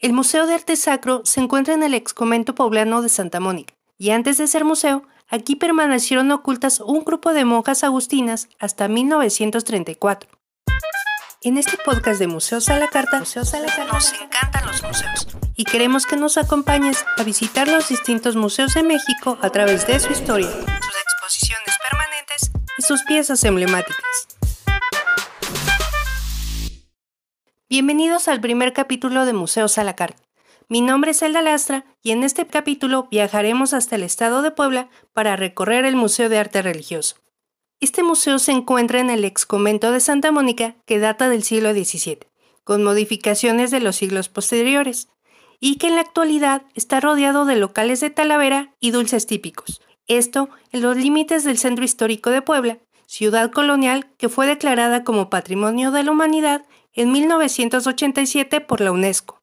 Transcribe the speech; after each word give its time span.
El 0.00 0.14
Museo 0.14 0.46
de 0.46 0.54
Arte 0.54 0.76
Sacro 0.76 1.20
se 1.26 1.40
encuentra 1.40 1.74
en 1.74 1.82
el 1.82 1.92
excomento 1.92 2.54
poblano 2.54 3.02
de 3.02 3.10
Santa 3.10 3.38
Mónica, 3.38 3.74
y 3.98 4.12
antes 4.12 4.38
de 4.38 4.46
ser 4.46 4.64
museo, 4.64 5.02
aquí 5.28 5.56
permanecieron 5.56 6.30
ocultas 6.30 6.80
un 6.80 7.04
grupo 7.04 7.34
de 7.34 7.44
monjas 7.44 7.84
agustinas 7.84 8.48
hasta 8.58 8.88
1934. 8.88 10.30
En 11.42 11.58
este 11.58 11.76
podcast 11.84 12.18
de 12.18 12.28
Museos 12.28 12.70
a 12.70 12.78
la 12.78 12.88
Carta, 12.88 13.18
Museos 13.18 13.52
a 13.52 13.60
la 13.60 13.66
Carta 13.66 13.92
nos 13.92 14.14
encantan 14.14 14.66
los 14.66 14.82
museos 14.82 15.28
y 15.54 15.64
queremos 15.64 16.06
que 16.06 16.16
nos 16.16 16.38
acompañes 16.38 17.04
a 17.18 17.22
visitar 17.22 17.68
los 17.68 17.90
distintos 17.90 18.36
museos 18.36 18.72
de 18.72 18.82
México 18.82 19.36
a 19.42 19.50
través 19.50 19.86
de 19.86 20.00
su 20.00 20.12
historia, 20.12 20.50
sus 20.50 20.96
exposiciones 21.02 21.76
permanentes 21.90 22.50
y 22.78 22.82
sus 22.82 23.02
piezas 23.02 23.44
emblemáticas. 23.44 24.29
Bienvenidos 27.70 28.26
al 28.26 28.40
primer 28.40 28.72
capítulo 28.72 29.24
de 29.24 29.32
Museos 29.32 29.78
a 29.78 29.84
la 29.84 29.94
Carta. 29.94 30.20
Mi 30.68 30.80
nombre 30.80 31.12
es 31.12 31.22
Elda 31.22 31.40
Lastra 31.40 31.84
y 32.02 32.10
en 32.10 32.24
este 32.24 32.44
capítulo 32.44 33.06
viajaremos 33.12 33.74
hasta 33.74 33.94
el 33.94 34.02
estado 34.02 34.42
de 34.42 34.50
Puebla 34.50 34.88
para 35.12 35.36
recorrer 35.36 35.84
el 35.84 35.94
Museo 35.94 36.28
de 36.28 36.38
Arte 36.38 36.62
Religioso. 36.62 37.18
Este 37.78 38.02
museo 38.02 38.40
se 38.40 38.50
encuentra 38.50 38.98
en 38.98 39.08
el 39.08 39.24
ex 39.24 39.46
convento 39.46 39.92
de 39.92 40.00
Santa 40.00 40.32
Mónica, 40.32 40.74
que 40.84 40.98
data 40.98 41.28
del 41.28 41.44
siglo 41.44 41.72
XVII, 41.72 42.18
con 42.64 42.82
modificaciones 42.82 43.70
de 43.70 43.78
los 43.78 43.94
siglos 43.94 44.28
posteriores, 44.28 45.08
y 45.60 45.76
que 45.76 45.86
en 45.86 45.94
la 45.94 46.00
actualidad 46.00 46.62
está 46.74 46.98
rodeado 46.98 47.44
de 47.44 47.54
locales 47.54 48.00
de 48.00 48.10
talavera 48.10 48.74
y 48.80 48.90
dulces 48.90 49.28
típicos. 49.28 49.80
Esto 50.08 50.48
en 50.72 50.82
los 50.82 50.96
límites 50.96 51.44
del 51.44 51.56
centro 51.56 51.84
histórico 51.84 52.30
de 52.30 52.42
Puebla, 52.42 52.78
ciudad 53.06 53.52
colonial 53.52 54.10
que 54.18 54.28
fue 54.28 54.48
declarada 54.48 55.04
como 55.04 55.30
Patrimonio 55.30 55.92
de 55.92 56.02
la 56.02 56.10
Humanidad 56.10 56.64
en 56.94 57.12
1987 57.12 58.60
por 58.60 58.80
la 58.80 58.92
UNESCO. 58.92 59.40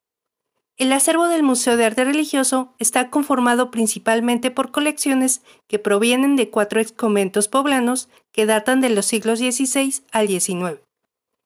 El 0.76 0.92
acervo 0.92 1.26
del 1.26 1.42
Museo 1.42 1.76
de 1.76 1.84
Arte 1.84 2.04
Religioso 2.04 2.72
está 2.78 3.10
conformado 3.10 3.72
principalmente 3.72 4.52
por 4.52 4.70
colecciones 4.70 5.42
que 5.66 5.80
provienen 5.80 6.36
de 6.36 6.50
cuatro 6.50 6.80
exconventos 6.80 7.48
poblanos 7.48 8.08
que 8.32 8.46
datan 8.46 8.80
de 8.80 8.90
los 8.90 9.06
siglos 9.06 9.40
XVI 9.40 10.02
al 10.12 10.28
XIX. 10.28 10.80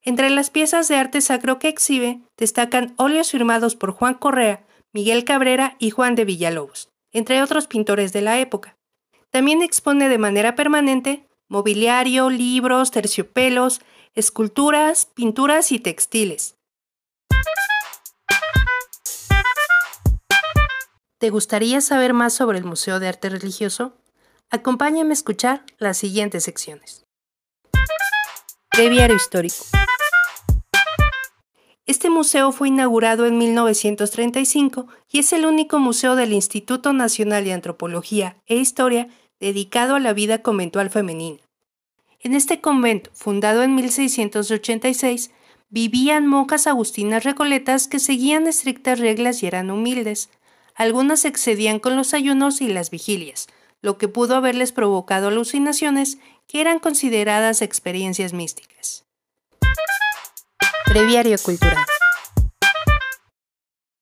Entre 0.02 0.28
las 0.28 0.50
piezas 0.50 0.88
de 0.88 0.96
arte 0.96 1.20
sacro 1.20 1.58
que 1.58 1.68
exhibe 1.68 2.20
destacan 2.36 2.92
óleos 2.98 3.30
firmados 3.30 3.74
por 3.74 3.92
Juan 3.92 4.14
Correa, 4.14 4.66
Miguel 4.92 5.24
Cabrera 5.24 5.76
y 5.78 5.88
Juan 5.90 6.14
de 6.14 6.26
Villalobos, 6.26 6.90
entre 7.12 7.42
otros 7.42 7.66
pintores 7.66 8.12
de 8.12 8.20
la 8.20 8.38
época. 8.38 8.76
También 9.30 9.62
expone 9.62 10.10
de 10.10 10.18
manera 10.18 10.54
permanente 10.56 11.24
mobiliario, 11.52 12.30
libros, 12.30 12.90
terciopelos, 12.90 13.82
esculturas, 14.14 15.04
pinturas 15.04 15.70
y 15.70 15.78
textiles. 15.78 16.56
¿Te 21.18 21.28
gustaría 21.28 21.82
saber 21.82 22.14
más 22.14 22.32
sobre 22.32 22.56
el 22.56 22.64
Museo 22.64 22.98
de 22.98 23.08
Arte 23.08 23.28
Religioso? 23.28 23.92
Acompáñame 24.50 25.10
a 25.10 25.12
escuchar 25.12 25.62
las 25.76 25.98
siguientes 25.98 26.42
secciones. 26.44 27.04
Breviario 28.74 29.16
histórico. 29.16 29.66
Este 31.84 32.08
museo 32.08 32.52
fue 32.52 32.68
inaugurado 32.68 33.26
en 33.26 33.36
1935 33.36 34.86
y 35.10 35.18
es 35.18 35.32
el 35.34 35.44
único 35.44 35.78
museo 35.78 36.16
del 36.16 36.32
Instituto 36.32 36.94
Nacional 36.94 37.44
de 37.44 37.52
Antropología 37.52 38.38
e 38.46 38.56
Historia 38.56 39.08
dedicado 39.42 39.96
a 39.96 40.00
la 40.00 40.12
vida 40.12 40.38
conventual 40.38 40.88
femenina. 40.88 41.40
En 42.20 42.34
este 42.34 42.60
convento, 42.60 43.10
fundado 43.12 43.64
en 43.64 43.74
1686, 43.74 45.32
vivían 45.68 46.28
monjas 46.28 46.68
agustinas 46.68 47.24
recoletas 47.24 47.88
que 47.88 47.98
seguían 47.98 48.46
estrictas 48.46 49.00
reglas 49.00 49.42
y 49.42 49.48
eran 49.48 49.72
humildes. 49.72 50.30
Algunas 50.76 51.24
excedían 51.24 51.80
con 51.80 51.96
los 51.96 52.14
ayunos 52.14 52.60
y 52.60 52.68
las 52.68 52.90
vigilias, 52.90 53.48
lo 53.80 53.98
que 53.98 54.06
pudo 54.06 54.36
haberles 54.36 54.70
provocado 54.70 55.26
alucinaciones 55.26 56.18
que 56.46 56.60
eran 56.60 56.78
consideradas 56.78 57.62
experiencias 57.62 58.32
místicas. 58.32 59.04
Breviario 60.86 61.36
Cultural 61.42 61.84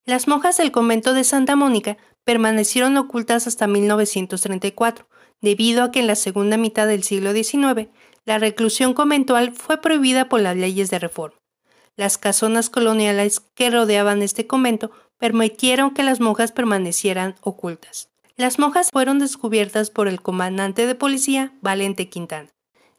Las 0.07 0.29
monjas 0.29 0.57
del 0.57 0.73
convento 0.73 1.15
de 1.15 1.25
Santa 1.25 1.57
Mónica 1.57 1.99
permanecieron 2.25 2.97
ocultas 2.97 3.47
hasta 3.47 3.67
1934, 3.67 5.09
debido 5.41 5.83
a 5.83 5.91
que 5.91 6.01
en 6.01 6.07
la 6.07 6.17
segunda 6.17 6.57
mitad 6.57 6.87
del 6.87 7.03
siglo 7.03 7.33
XIX 7.33 7.89
la 8.25 8.39
reclusión 8.39 8.95
conventual 8.95 9.53
fue 9.53 9.81
prohibida 9.81 10.29
por 10.29 10.41
las 10.41 10.57
leyes 10.57 10.91
de 10.91 10.99
reforma. 10.99 11.39
Las 11.97 12.19
casonas 12.19 12.71
coloniales 12.71 13.41
que 13.55 13.71
rodeaban 13.71 14.23
este 14.23 14.47
convento 14.47 14.91
permitieron 15.19 15.93
que 15.93 16.03
las 16.03 16.21
monjas 16.21 16.53
permanecieran 16.53 17.35
ocultas. 17.43 18.09
Las 18.37 18.59
monjas 18.59 18.89
fueron 18.91 19.19
descubiertas 19.19 19.91
por 19.91 20.09
el 20.09 20.23
comandante 20.23 20.87
de 20.87 20.95
policía 20.95 21.53
Valente 21.61 22.09
Quintana, 22.09 22.49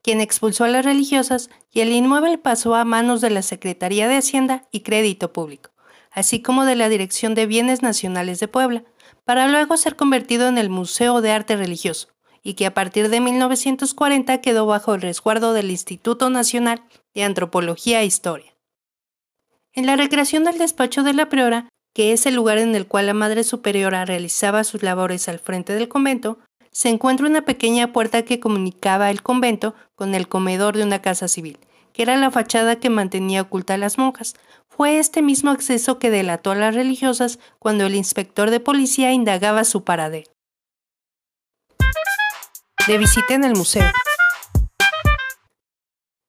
quien 0.04 0.22
expulsó 0.22 0.66
a 0.66 0.68
las 0.68 0.86
religiosas 0.86 1.50
y 1.72 1.80
el 1.80 1.92
inmueble 1.94 2.38
pasó 2.38 2.76
a 2.76 2.86
manos 2.86 3.22
de 3.22 3.32
la 3.32 3.42
Secretaría 3.42 4.08
de 4.08 4.18
Hacienda 4.18 4.68
y 4.72 4.82
Crédito 4.82 5.34
Público, 5.34 5.71
así 6.12 6.42
como 6.42 6.66
de 6.66 6.76
la 6.76 6.90
Dirección 6.90 7.34
de 7.36 7.46
Bienes 7.46 7.82
Nacionales 7.82 8.40
de 8.40 8.48
Puebla, 8.48 8.84
para 9.26 9.48
luego 9.48 9.78
ser 9.78 9.96
convertido 9.96 10.48
en 10.48 10.58
el 10.58 10.70
Museo 10.70 11.22
de 11.22 11.32
Arte 11.32 11.56
Religioso, 11.56 12.10
y 12.44 12.54
que 12.56 12.66
a 12.66 12.74
partir 12.74 13.10
de 13.10 13.20
1940 13.20 14.42
quedó 14.42 14.66
bajo 14.66 14.94
el 14.94 15.02
resguardo 15.02 15.54
del 15.54 15.72
Instituto 15.72 16.30
Nacional 16.30 16.84
de 17.14 17.24
Antropología 17.24 18.02
e 18.02 18.06
Historia. 18.06 18.54
En 19.74 19.86
la 19.86 19.96
recreación 19.96 20.44
del 20.44 20.58
despacho 20.58 21.04
de 21.04 21.14
la 21.14 21.30
priora, 21.30 21.70
que 21.94 22.14
es 22.14 22.26
el 22.26 22.36
lugar 22.36 22.58
en 22.58 22.76
el 22.76 22.88
cual 22.88 23.08
la 23.08 23.14
Madre 23.14 23.44
Superiora 23.44 24.06
realizaba 24.06 24.64
sus 24.64 24.84
labores 24.84 25.28
al 25.28 25.40
frente 25.40 25.74
del 25.74 25.88
convento, 25.88 26.40
se 26.72 26.90
encuentra 26.90 27.28
una 27.28 27.44
pequeña 27.44 27.92
puerta 27.92 28.24
que 28.24 28.40
comunicaba 28.40 29.12
el 29.12 29.22
convento 29.22 29.76
con 29.96 30.16
el 30.16 30.28
comedor 30.28 30.78
de 30.78 30.84
una 30.84 31.02
casa 31.02 31.28
civil, 31.28 31.58
que 31.94 32.02
era 32.04 32.16
la 32.16 32.32
fachada 32.32 32.80
que 32.80 32.90
mantenía 32.90 33.42
oculta 33.42 33.74
a 33.74 33.78
las 33.78 33.98
monjas. 33.98 34.36
Fue 34.74 35.00
este 35.00 35.22
mismo 35.22 35.52
acceso 35.52 36.00
que 36.00 36.10
delató 36.10 36.52
a 36.52 36.56
las 36.56 36.74
religiosas 36.74 37.40
cuando 37.60 37.86
el 37.86 37.94
inspector 37.94 38.50
de 38.50 38.62
policía 38.62 39.12
indagaba 39.12 39.66
su 39.66 39.84
paradero 39.84 40.32
de 42.88 42.98
visita 42.98 43.36
en 43.36 43.44
el 43.44 43.56
museo. 43.56 43.92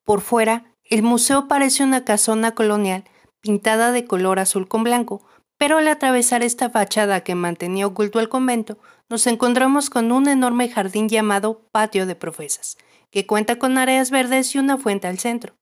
Por 0.05 0.21
fuera, 0.21 0.75
el 0.85 1.03
museo 1.03 1.49
parece 1.49 1.85
una 1.85 2.05
casona 2.05 2.55
colonial 2.55 3.05
pintada 3.41 3.91
de 3.91 4.07
color 4.07 4.39
azul 4.39 4.69
con 4.69 4.85
blanco, 4.85 5.25
pero 5.57 5.79
al 5.79 5.89
atravesar 5.89 6.43
esta 6.43 6.69
fachada 6.69 7.23
que 7.23 7.37
mantenía 7.37 7.87
oculto 7.87 8.21
el 8.21 8.29
convento, 8.29 8.77
nos 9.09 9.27
encontramos 9.29 9.89
con 9.89 10.13
un 10.13 10.29
enorme 10.29 10.69
jardín 10.69 11.09
llamado 11.09 11.63
Patio 11.71 12.07
de 12.07 12.17
Profesas, 12.17 12.77
que 13.11 13.27
cuenta 13.27 13.59
con 13.59 13.79
áreas 13.79 14.11
verdes 14.11 14.55
y 14.55 14.59
una 14.59 14.77
fuente 14.77 15.07
al 15.07 15.19
centro. 15.21 15.55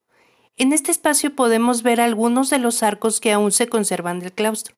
En 0.60 0.74
este 0.74 0.90
espacio 0.90 1.34
podemos 1.34 1.82
ver 1.82 2.02
algunos 2.02 2.50
de 2.50 2.58
los 2.58 2.82
arcos 2.82 3.18
que 3.18 3.32
aún 3.32 3.50
se 3.50 3.66
conservan 3.66 4.20
del 4.20 4.34
claustro, 4.34 4.76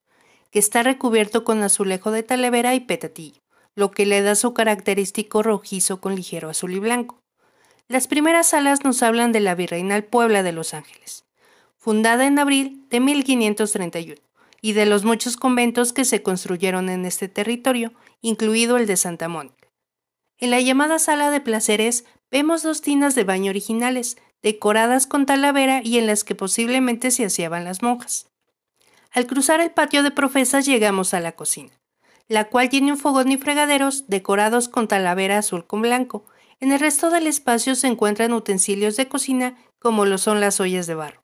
que 0.53 0.61
está 0.61 0.85
recubierto 0.85 1.43
con 1.43 1.61
azulejo 1.61 2.13
de 2.13 2.23
talavera 2.23 2.77
y 2.77 2.81
petatillo 2.81 3.43
lo 3.75 3.91
que 3.91 4.07
le 4.07 4.23
da 4.23 4.37
su 4.37 4.55
característico 4.55 5.43
rojizo 5.43 6.01
con 6.01 6.15
ligero 6.15 6.51
azul 6.51 6.73
y 6.73 6.79
blanco. 6.79 7.19
Las 7.89 8.07
primeras 8.07 8.51
salas 8.51 8.85
nos 8.85 9.03
hablan 9.03 9.33
de 9.33 9.41
la 9.41 9.57
Virreinal 9.57 10.05
Puebla 10.05 10.45
de 10.45 10.53
Los 10.53 10.73
Ángeles, 10.73 11.25
fundada 11.79 12.29
en 12.29 12.39
abril 12.39 12.87
de 12.89 13.01
1531, 13.01 14.21
y 14.61 14.75
de 14.75 14.87
los 14.87 15.05
muchos 15.05 15.37
conventos 15.37 15.93
que 15.93 16.05
se 16.05 16.23
construyeron 16.23 16.91
en 16.91 17.07
este 17.07 17.27
territorio, 17.27 17.93
incluido 18.21 18.77
el 18.77 18.87
de 18.87 18.97
Santa 18.97 19.27
Mónica. 19.27 19.67
En 20.39 20.53
la 20.53 20.61
llamada 20.61 21.01
sala 21.01 21.33
de 21.33 21.41
placeres 21.41 22.05
vemos 22.31 22.63
dos 22.63 22.83
tinas 22.83 23.17
de 23.17 23.25
baño 23.25 23.51
originales, 23.51 24.17
decoradas 24.43 25.07
con 25.07 25.27
talavera 25.27 25.81
y 25.85 25.99
en 25.99 26.07
las 26.07 26.25
que 26.25 26.35
posiblemente 26.35 27.11
se 27.11 27.25
hacían 27.25 27.65
las 27.65 27.83
monjas. 27.83 28.29
Al 29.11 29.27
cruzar 29.27 29.61
el 29.61 29.71
patio 29.71 30.03
de 30.03 30.11
profesas 30.11 30.67
llegamos 30.67 31.15
a 31.15 31.21
la 31.21 31.33
cocina 31.33 31.73
la 32.33 32.49
cual 32.49 32.69
tiene 32.69 32.93
un 32.93 32.99
fogón 32.99 33.31
y 33.31 33.37
fregaderos 33.37 34.09
decorados 34.09 34.69
con 34.69 34.89
talavera 34.89 35.39
azul 35.39 35.67
con 35.67 35.83
blanco. 35.83 36.25
En 36.61 36.73
el 36.73 36.81
resto 36.81 37.11
del 37.11 37.27
espacio 37.27 37.75
se 37.75 37.89
encuentran 37.89 38.33
utensilios 38.33 38.97
de 38.97 39.09
cocina 39.09 39.57
como 39.79 40.07
lo 40.07 40.19
son 40.19 40.41
las 40.41 40.59
ollas 40.59 40.87
de 40.87 40.95
barro. 40.95 41.23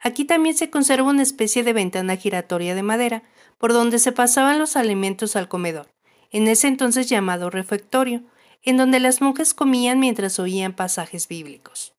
Aquí 0.00 0.24
también 0.24 0.56
se 0.56 0.70
conserva 0.70 1.10
una 1.10 1.22
especie 1.22 1.62
de 1.62 1.72
ventana 1.72 2.16
giratoria 2.16 2.74
de 2.74 2.82
madera, 2.82 3.22
por 3.58 3.72
donde 3.72 3.98
se 3.98 4.12
pasaban 4.12 4.58
los 4.58 4.74
alimentos 4.74 5.36
al 5.36 5.48
comedor, 5.48 5.92
en 6.30 6.48
ese 6.48 6.66
entonces 6.66 7.08
llamado 7.08 7.50
refectorio, 7.50 8.22
en 8.62 8.78
donde 8.78 8.98
las 8.98 9.20
monjas 9.20 9.52
comían 9.52 10.00
mientras 10.00 10.38
oían 10.38 10.72
pasajes 10.72 11.28
bíblicos. 11.28 11.94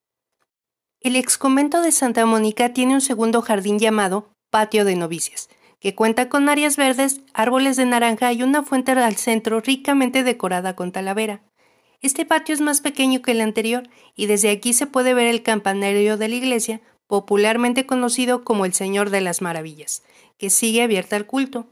El 1.04 1.16
excomento 1.16 1.82
de 1.82 1.92
Santa 1.92 2.28
Mónica 2.28 2.74
tiene 2.74 2.94
un 2.94 3.02
segundo 3.02 3.42
jardín 3.42 3.80
llamado 3.80 4.30
Patio 4.52 4.86
de 4.86 4.96
Novicias, 4.96 5.50
que 5.80 5.96
cuenta 5.96 6.30
con 6.30 6.48
áreas 6.48 6.78
verdes, 6.78 7.22
árboles 7.34 7.76
de 7.76 7.86
naranja 7.86 8.32
y 8.34 8.44
una 8.44 8.62
fuente 8.62 8.92
al 8.92 9.16
centro 9.16 9.62
ricamente 9.62 10.22
decorada 10.22 10.76
con 10.76 10.92
talavera. 10.92 11.42
Este 12.02 12.24
patio 12.24 12.54
es 12.54 12.62
más 12.62 12.82
pequeño 12.82 13.24
que 13.24 13.32
el 13.32 13.42
anterior 13.42 13.90
y 14.16 14.28
desde 14.28 14.52
aquí 14.52 14.74
se 14.74 14.86
puede 14.86 15.16
ver 15.16 15.26
el 15.26 15.42
campanario 15.42 16.18
de 16.18 16.28
la 16.28 16.36
iglesia, 16.36 16.82
popularmente 17.08 17.88
conocido 17.88 18.44
como 18.44 18.66
el 18.66 18.74
Señor 18.74 19.10
de 19.10 19.22
las 19.22 19.42
Maravillas, 19.42 20.04
que 20.38 20.52
sigue 20.52 20.84
abierta 20.84 21.16
al 21.16 21.26
culto. 21.26 21.66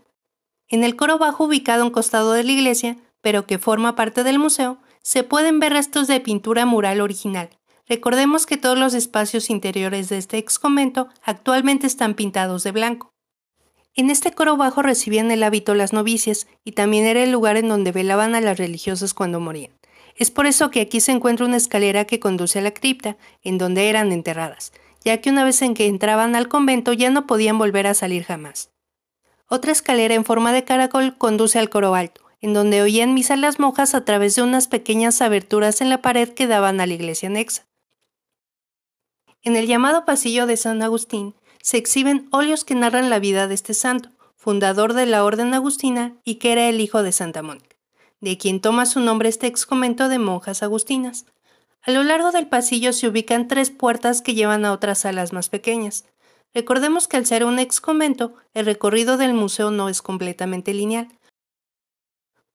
En 0.69 0.83
el 0.83 0.95
coro 0.95 1.19
bajo 1.19 1.43
ubicado 1.43 1.83
a 1.83 1.85
un 1.85 1.91
costado 1.91 2.33
de 2.33 2.43
la 2.43 2.51
iglesia, 2.51 2.97
pero 3.21 3.45
que 3.45 3.59
forma 3.59 3.95
parte 3.95 4.23
del 4.23 4.39
museo, 4.39 4.79
se 5.03 5.23
pueden 5.23 5.59
ver 5.59 5.73
restos 5.73 6.07
de 6.07 6.19
pintura 6.19 6.65
mural 6.65 6.99
original. 6.99 7.58
Recordemos 7.89 8.45
que 8.45 8.57
todos 8.57 8.77
los 8.77 8.93
espacios 8.93 9.49
interiores 9.49 10.09
de 10.09 10.19
este 10.19 10.37
ex 10.37 10.59
convento 10.59 11.07
actualmente 11.23 11.87
están 11.87 12.13
pintados 12.13 12.63
de 12.63 12.71
blanco. 12.71 13.11
En 13.95 14.11
este 14.11 14.31
coro 14.31 14.57
bajo 14.57 14.83
recibían 14.83 15.31
el 15.31 15.41
hábito 15.41 15.73
las 15.73 15.91
novicias 15.91 16.45
y 16.63 16.73
también 16.73 17.07
era 17.07 17.23
el 17.23 17.31
lugar 17.31 17.57
en 17.57 17.67
donde 17.67 17.91
velaban 17.91 18.35
a 18.35 18.41
las 18.41 18.59
religiosas 18.59 19.15
cuando 19.15 19.39
morían. 19.39 19.71
Es 20.15 20.29
por 20.29 20.45
eso 20.45 20.69
que 20.69 20.81
aquí 20.81 20.99
se 20.99 21.13
encuentra 21.13 21.47
una 21.47 21.57
escalera 21.57 22.05
que 22.05 22.19
conduce 22.19 22.59
a 22.59 22.61
la 22.61 22.71
cripta, 22.71 23.17
en 23.41 23.57
donde 23.57 23.89
eran 23.89 24.11
enterradas, 24.11 24.71
ya 25.03 25.19
que 25.19 25.31
una 25.31 25.43
vez 25.43 25.61
en 25.63 25.73
que 25.73 25.87
entraban 25.87 26.35
al 26.35 26.47
convento 26.47 26.93
ya 26.93 27.09
no 27.09 27.25
podían 27.25 27.57
volver 27.57 27.87
a 27.87 27.95
salir 27.95 28.23
jamás. 28.23 28.69
Otra 29.47 29.71
escalera 29.71 30.13
en 30.13 30.25
forma 30.25 30.53
de 30.53 30.63
caracol 30.63 31.17
conduce 31.17 31.57
al 31.57 31.69
coro 31.69 31.95
alto, 31.95 32.21
en 32.39 32.53
donde 32.53 32.83
oían 32.83 33.15
misa 33.15 33.35
las 33.35 33.57
monjas 33.59 33.95
a 33.95 34.05
través 34.05 34.35
de 34.35 34.43
unas 34.43 34.67
pequeñas 34.67 35.23
aberturas 35.23 35.81
en 35.81 35.89
la 35.89 36.03
pared 36.03 36.29
que 36.29 36.45
daban 36.45 36.79
a 36.81 36.85
la 36.85 36.93
iglesia 36.93 37.29
anexa. 37.29 37.68
En 39.41 39.55
el 39.55 39.67
llamado 39.67 40.03
pasillo 40.03 40.45
de 40.47 40.57
San 40.57 40.81
Agustín 40.81 41.33
se 41.61 41.77
exhiben 41.77 42.27
óleos 42.31 42.65
que 42.65 42.75
narran 42.75 43.09
la 43.09 43.19
vida 43.19 43.47
de 43.47 43.53
este 43.53 43.73
santo, 43.73 44.09
fundador 44.35 44.93
de 44.93 45.05
la 45.05 45.23
Orden 45.23 45.53
Agustina 45.53 46.15
y 46.25 46.35
que 46.35 46.51
era 46.51 46.67
el 46.67 46.81
hijo 46.81 47.03
de 47.03 47.13
Santa 47.13 47.41
Mónica, 47.41 47.77
de 48.19 48.37
quien 48.37 48.59
toma 48.59 48.85
su 48.85 48.99
nombre 48.99 49.29
este 49.29 49.47
ex 49.47 49.65
de 49.69 50.19
monjas 50.19 50.61
agustinas. 50.61 51.25
A 51.81 51.91
lo 51.91 52.03
largo 52.03 52.31
del 52.31 52.47
pasillo 52.47 52.91
se 52.91 53.07
ubican 53.07 53.47
tres 53.47 53.69
puertas 53.69 54.21
que 54.21 54.33
llevan 54.33 54.65
a 54.65 54.73
otras 54.73 54.99
salas 54.99 55.31
más 55.31 55.47
pequeñas. 55.47 56.03
Recordemos 56.53 57.07
que 57.07 57.15
al 57.15 57.25
ser 57.25 57.45
un 57.45 57.59
ex 57.59 57.79
convento, 57.79 58.33
el 58.53 58.65
recorrido 58.65 59.15
del 59.15 59.33
museo 59.33 59.71
no 59.71 59.87
es 59.87 60.01
completamente 60.01 60.73
lineal. 60.73 61.07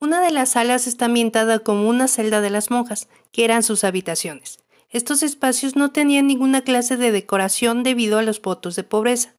Una 0.01 0.21
de 0.21 0.33
las 0.33 0.51
salas 0.51 0.87
está 0.87 1.07
ambientada 1.07 1.61
como 1.61 1.89
una 1.89 2.09
celda 2.09 2.43
de 2.43 2.51
las 2.51 2.71
monjas, 2.71 3.09
que 3.33 3.45
eran 3.47 3.63
sus 3.63 3.85
habitaciones. 3.85 4.64
Estos 4.95 5.25
espacios 5.25 5.75
no 5.75 5.91
tenían 5.91 6.29
ninguna 6.29 6.63
clase 6.63 6.97
de 6.97 7.11
decoración 7.11 7.83
debido 7.83 8.17
a 8.17 8.23
los 8.23 8.41
votos 8.41 8.77
de 8.77 8.85
pobreza. 8.85 9.35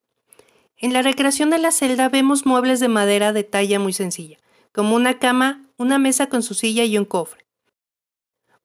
En 0.76 0.92
la 0.92 1.02
recreación 1.02 1.50
de 1.50 1.60
la 1.60 1.72
celda 1.72 2.10
vemos 2.10 2.46
muebles 2.46 2.82
de 2.82 2.90
madera 2.90 3.32
de 3.32 3.46
talla 3.46 3.80
muy 3.80 3.94
sencilla, 3.94 4.38
como 4.74 4.98
una 4.98 5.18
cama, 5.18 5.64
una 5.78 5.98
mesa 5.98 6.28
con 6.28 6.44
su 6.44 6.56
silla 6.56 6.84
y 6.84 6.98
un 6.98 7.06
cofre. 7.06 7.46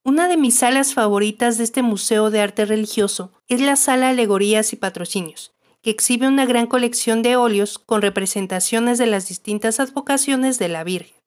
Una 0.02 0.26
de 0.26 0.36
mis 0.36 0.56
salas 0.56 0.92
favoritas 0.92 1.58
de 1.58 1.62
este 1.62 1.82
Museo 1.82 2.28
de 2.32 2.40
Arte 2.40 2.64
Religioso 2.64 3.30
es 3.46 3.60
la 3.60 3.76
sala 3.76 4.08
Alegorías 4.08 4.72
y 4.72 4.76
Patrocinios, 4.76 5.52
que 5.82 5.90
exhibe 5.90 6.26
una 6.26 6.44
gran 6.44 6.66
colección 6.66 7.22
de 7.22 7.36
óleos 7.36 7.78
con 7.78 8.02
representaciones 8.02 8.98
de 8.98 9.06
las 9.06 9.28
distintas 9.28 9.78
advocaciones 9.78 10.58
de 10.58 10.68
la 10.68 10.82
Virgen. 10.82 11.19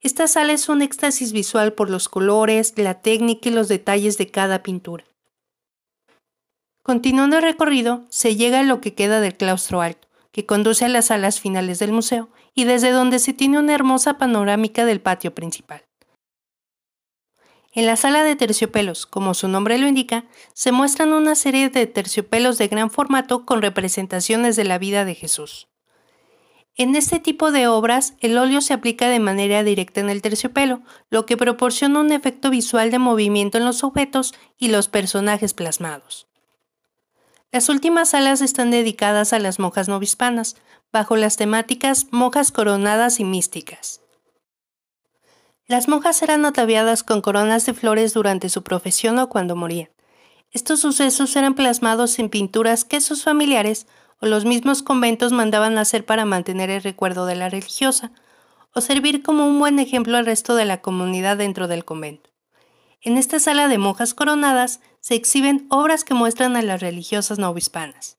Esta 0.00 0.28
sala 0.28 0.52
es 0.52 0.68
un 0.68 0.82
éxtasis 0.82 1.32
visual 1.32 1.72
por 1.72 1.90
los 1.90 2.08
colores, 2.08 2.74
la 2.76 3.00
técnica 3.00 3.48
y 3.48 3.52
los 3.52 3.68
detalles 3.68 4.18
de 4.18 4.30
cada 4.30 4.62
pintura. 4.62 5.04
Continuando 6.82 7.36
el 7.36 7.42
recorrido, 7.42 8.04
se 8.10 8.36
llega 8.36 8.60
a 8.60 8.62
lo 8.62 8.80
que 8.80 8.94
queda 8.94 9.20
del 9.20 9.36
claustro 9.36 9.80
alto, 9.80 10.06
que 10.30 10.46
conduce 10.46 10.84
a 10.84 10.88
las 10.88 11.06
salas 11.06 11.40
finales 11.40 11.78
del 11.78 11.92
museo 11.92 12.28
y 12.54 12.64
desde 12.64 12.90
donde 12.90 13.18
se 13.18 13.32
tiene 13.32 13.58
una 13.58 13.74
hermosa 13.74 14.18
panorámica 14.18 14.84
del 14.84 15.00
patio 15.00 15.34
principal. 15.34 15.82
En 17.72 17.84
la 17.84 17.96
sala 17.96 18.22
de 18.22 18.36
terciopelos, 18.36 19.04
como 19.04 19.34
su 19.34 19.48
nombre 19.48 19.76
lo 19.78 19.86
indica, 19.86 20.24
se 20.54 20.72
muestran 20.72 21.12
una 21.12 21.34
serie 21.34 21.68
de 21.68 21.86
terciopelos 21.86 22.56
de 22.56 22.68
gran 22.68 22.90
formato 22.90 23.44
con 23.44 23.60
representaciones 23.60 24.56
de 24.56 24.64
la 24.64 24.78
vida 24.78 25.04
de 25.04 25.14
Jesús. 25.14 25.68
En 26.78 26.94
este 26.94 27.18
tipo 27.18 27.52
de 27.52 27.68
obras, 27.68 28.12
el 28.20 28.36
óleo 28.36 28.60
se 28.60 28.74
aplica 28.74 29.08
de 29.08 29.18
manera 29.18 29.64
directa 29.64 30.00
en 30.00 30.10
el 30.10 30.20
terciopelo, 30.20 30.82
lo 31.08 31.24
que 31.24 31.38
proporciona 31.38 32.00
un 32.00 32.12
efecto 32.12 32.50
visual 32.50 32.90
de 32.90 32.98
movimiento 32.98 33.56
en 33.56 33.64
los 33.64 33.82
objetos 33.82 34.34
y 34.58 34.68
los 34.68 34.86
personajes 34.86 35.54
plasmados. 35.54 36.26
Las 37.50 37.70
últimas 37.70 38.10
salas 38.10 38.42
están 38.42 38.70
dedicadas 38.70 39.32
a 39.32 39.38
las 39.38 39.58
monjas 39.58 39.88
novispanas, 39.88 40.56
bajo 40.92 41.16
las 41.16 41.38
temáticas 41.38 42.08
monjas 42.10 42.52
coronadas 42.52 43.20
y 43.20 43.24
místicas. 43.24 44.02
Las 45.66 45.88
monjas 45.88 46.20
eran 46.20 46.44
ataviadas 46.44 47.02
con 47.02 47.22
coronas 47.22 47.64
de 47.64 47.72
flores 47.72 48.12
durante 48.12 48.50
su 48.50 48.62
profesión 48.62 49.18
o 49.18 49.30
cuando 49.30 49.56
morían. 49.56 49.88
Estos 50.52 50.80
sucesos 50.80 51.34
eran 51.36 51.54
plasmados 51.54 52.18
en 52.18 52.28
pinturas 52.28 52.84
que 52.84 53.00
sus 53.00 53.24
familiares 53.24 53.86
o 54.20 54.26
los 54.26 54.44
mismos 54.44 54.82
conventos 54.82 55.32
mandaban 55.32 55.78
hacer 55.78 56.04
para 56.04 56.24
mantener 56.24 56.70
el 56.70 56.82
recuerdo 56.82 57.26
de 57.26 57.36
la 57.36 57.48
religiosa, 57.48 58.12
o 58.74 58.80
servir 58.80 59.22
como 59.22 59.46
un 59.46 59.58
buen 59.58 59.78
ejemplo 59.78 60.16
al 60.16 60.26
resto 60.26 60.54
de 60.54 60.66
la 60.66 60.82
comunidad 60.82 61.38
dentro 61.38 61.68
del 61.68 61.84
convento. 61.84 62.30
En 63.00 63.16
esta 63.16 63.38
sala 63.40 63.68
de 63.68 63.78
monjas 63.78 64.14
coronadas 64.14 64.80
se 65.00 65.14
exhiben 65.14 65.66
obras 65.70 66.04
que 66.04 66.14
muestran 66.14 66.56
a 66.56 66.62
las 66.62 66.80
religiosas 66.80 67.38
novohispanas. 67.38 68.18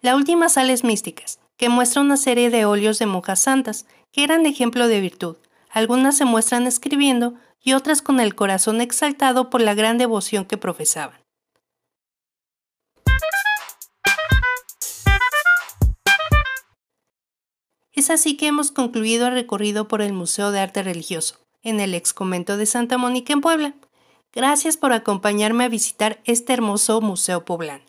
La 0.00 0.14
última 0.14 0.48
sala 0.48 0.72
es 0.72 0.84
Místicas, 0.84 1.40
que 1.56 1.68
muestra 1.68 2.02
una 2.02 2.16
serie 2.16 2.50
de 2.50 2.64
óleos 2.64 2.98
de 2.98 3.06
monjas 3.06 3.40
santas, 3.40 3.86
que 4.12 4.22
eran 4.22 4.46
ejemplo 4.46 4.86
de 4.86 5.00
virtud. 5.00 5.36
Algunas 5.70 6.16
se 6.16 6.24
muestran 6.24 6.66
escribiendo 6.66 7.34
y 7.60 7.72
otras 7.72 8.00
con 8.00 8.20
el 8.20 8.34
corazón 8.34 8.80
exaltado 8.80 9.50
por 9.50 9.60
la 9.60 9.74
gran 9.74 9.98
devoción 9.98 10.44
que 10.44 10.56
profesaban. 10.56 11.18
Es 17.98 18.10
así 18.10 18.36
que 18.36 18.46
hemos 18.46 18.70
concluido 18.70 19.26
el 19.26 19.32
recorrido 19.32 19.88
por 19.88 20.02
el 20.02 20.12
Museo 20.12 20.52
de 20.52 20.60
Arte 20.60 20.84
Religioso, 20.84 21.40
en 21.64 21.80
el 21.80 21.94
ex 21.94 22.14
convento 22.14 22.56
de 22.56 22.64
Santa 22.64 22.96
Mónica 22.96 23.32
en 23.32 23.40
Puebla. 23.40 23.74
Gracias 24.32 24.76
por 24.76 24.92
acompañarme 24.92 25.64
a 25.64 25.68
visitar 25.68 26.20
este 26.24 26.52
hermoso 26.52 27.00
museo 27.00 27.44
poblano. 27.44 27.84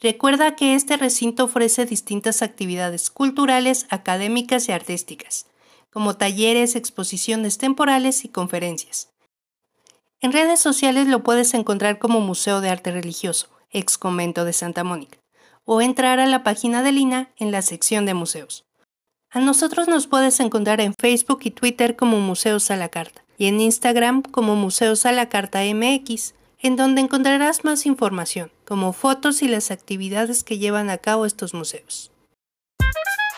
Recuerda 0.00 0.56
que 0.56 0.74
este 0.74 0.96
recinto 0.96 1.44
ofrece 1.44 1.84
distintas 1.84 2.40
actividades 2.40 3.10
culturales, 3.10 3.86
académicas 3.90 4.70
y 4.70 4.72
artísticas, 4.72 5.44
como 5.90 6.16
talleres, 6.16 6.74
exposiciones 6.74 7.58
temporales 7.58 8.24
y 8.24 8.30
conferencias. 8.30 9.10
En 10.22 10.32
redes 10.32 10.60
sociales 10.60 11.08
lo 11.08 11.22
puedes 11.22 11.52
encontrar 11.52 11.98
como 11.98 12.22
Museo 12.22 12.62
de 12.62 12.70
Arte 12.70 12.90
Religioso, 12.90 13.50
ex 13.70 13.98
convento 13.98 14.46
de 14.46 14.54
Santa 14.54 14.82
Mónica, 14.82 15.18
o 15.66 15.82
entrar 15.82 16.20
a 16.20 16.26
la 16.26 16.42
página 16.42 16.82
de 16.82 16.92
Lina 16.92 17.34
en 17.36 17.52
la 17.52 17.60
sección 17.60 18.06
de 18.06 18.14
museos. 18.14 18.65
A 19.30 19.40
nosotros 19.40 19.88
nos 19.88 20.06
puedes 20.06 20.40
encontrar 20.40 20.80
en 20.80 20.94
Facebook 20.98 21.40
y 21.42 21.50
Twitter 21.50 21.96
como 21.96 22.18
Museos 22.20 22.70
a 22.70 22.76
la 22.76 22.88
Carta 22.88 23.22
y 23.36 23.46
en 23.46 23.60
Instagram 23.60 24.22
como 24.22 24.56
Museos 24.56 25.04
a 25.04 25.12
la 25.12 25.28
Carta 25.28 25.60
MX, 25.62 26.34
en 26.60 26.76
donde 26.76 27.02
encontrarás 27.02 27.64
más 27.64 27.86
información, 27.86 28.50
como 28.64 28.92
fotos 28.92 29.42
y 29.42 29.48
las 29.48 29.70
actividades 29.70 30.42
que 30.42 30.58
llevan 30.58 30.90
a 30.90 30.98
cabo 30.98 31.26
estos 31.26 31.54
museos. 31.54 32.10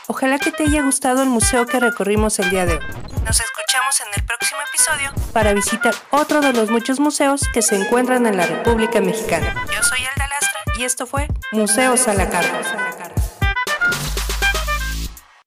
Ojalá 0.06 0.38
que 0.38 0.52
te 0.52 0.64
haya 0.64 0.82
gustado 0.82 1.22
el 1.22 1.28
museo 1.28 1.66
que 1.66 1.80
recorrimos 1.80 2.38
el 2.38 2.50
día 2.50 2.64
de 2.64 2.74
hoy. 2.74 2.84
Nos 3.24 3.40
escuchamos 3.40 4.00
en 4.00 4.06
el 4.16 4.24
próximo 4.24 4.60
episodio 4.68 5.12
para 5.32 5.52
visitar 5.52 5.94
otro 6.10 6.40
de 6.40 6.52
los 6.52 6.70
muchos 6.70 7.00
museos 7.00 7.42
que 7.52 7.60
se 7.60 7.76
encuentran 7.76 8.26
en 8.26 8.36
la 8.36 8.46
República 8.46 9.00
Mexicana. 9.00 9.54
Yo 9.66 9.82
soy 9.82 9.98
Alda 10.06 10.28
Lastra 10.28 10.60
y 10.78 10.84
esto 10.84 11.06
fue 11.06 11.28
Museos 11.52 12.08
a 12.08 12.14
la 12.14 12.30
Carta. 12.30 12.87